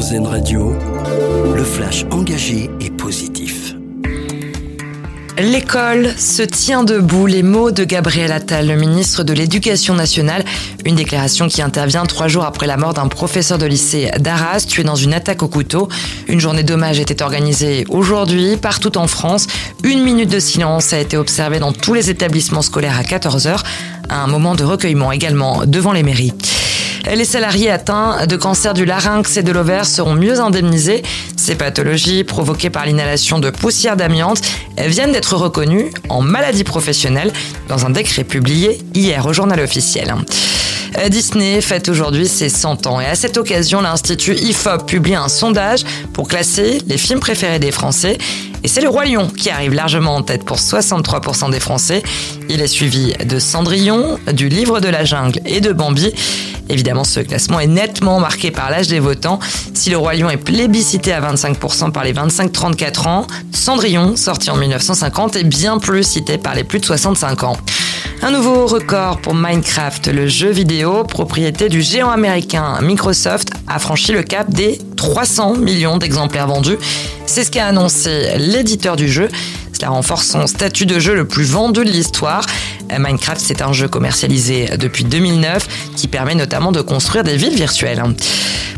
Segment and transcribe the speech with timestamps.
[0.00, 0.72] RZN Radio,
[1.54, 3.74] le flash engagé et positif.
[5.36, 10.42] L'école se tient debout, les mots de Gabriel Attal, le ministre de l'Éducation nationale.
[10.86, 14.84] Une déclaration qui intervient trois jours après la mort d'un professeur de lycée d'Arras, tué
[14.84, 15.90] dans une attaque au couteau.
[16.28, 19.48] Une journée d'hommage était organisée aujourd'hui partout en France.
[19.84, 23.58] Une minute de silence a été observée dans tous les établissements scolaires à 14h.
[24.08, 26.32] Un moment de recueillement également devant les mairies.
[27.06, 31.02] Les salariés atteints de cancer du larynx et de l'ovaire seront mieux indemnisés.
[31.36, 34.40] Ces pathologies provoquées par l'inhalation de poussière d'amiante
[34.78, 37.32] viennent d'être reconnues en maladie professionnelle
[37.68, 40.14] dans un décret publié hier au journal officiel.
[41.08, 45.84] Disney fête aujourd'hui ses 100 ans et à cette occasion, l'Institut IFOP publie un sondage
[46.12, 48.18] pour classer les films préférés des Français
[48.62, 52.02] et c'est le Roi Lion qui arrive largement en tête pour 63% des Français.
[52.48, 56.12] Il est suivi de Cendrillon, du Livre de la Jungle et de Bambi.
[56.68, 59.40] Évidemment, ce classement est nettement marqué par l'âge des votants.
[59.74, 64.56] Si le Roi Lion est plébiscité à 25% par les 25-34 ans, Cendrillon, sorti en
[64.56, 67.56] 1950, est bien plus cité par les plus de 65 ans.
[68.22, 74.12] Un nouveau record pour Minecraft, le jeu vidéo, propriété du géant américain Microsoft, a franchi
[74.12, 76.76] le cap des 300 millions d'exemplaires vendus.
[77.26, 79.28] C'est ce qu'a annoncé l'éditeur du jeu.
[79.72, 82.44] Cela renforce son statut de jeu le plus vendu de l'histoire.
[82.98, 88.02] Minecraft, c'est un jeu commercialisé depuis 2009 qui permet notamment de construire des villes virtuelles.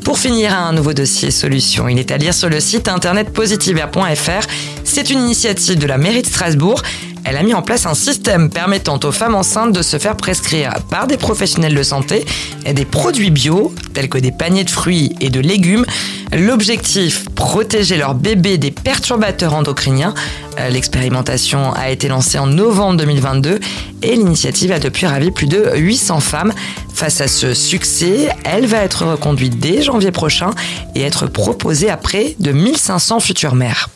[0.05, 1.89] Pour finir, un nouveau dossier solution.
[1.89, 4.47] Il est à lire sur le site internet positiver.fr.
[4.85, 6.83] C'est une initiative de la mairie de Strasbourg.
[7.25, 10.75] Elle a mis en place un système permettant aux femmes enceintes de se faire prescrire
[10.91, 12.25] par des professionnels de santé
[12.71, 15.85] des produits bio, tels que des paniers de fruits et de légumes.
[16.33, 20.15] L'objectif, protéger leur bébé des perturbateurs endocriniens.
[20.59, 23.61] Euh, l'expérimentation a été lancée en novembre 2022
[24.03, 26.53] et l'initiative a depuis ravi plus de 800 femmes.
[26.95, 30.51] Face à ce succès, elle va être reconduite dès janvier prochain
[30.95, 33.89] et être proposée à près de 1500 futures mères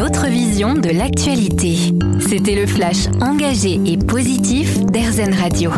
[0.00, 1.76] autre vision de l'actualité.
[2.26, 5.70] C'était le flash engagé et positif d'Airzen Radio.